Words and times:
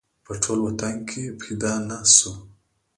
په 0.25 0.31
ټول 0.43 0.59
وطن 0.67 0.95
کې 1.09 1.23
پیدا 1.41 1.73
نه 1.87 1.97
شو 2.15 2.31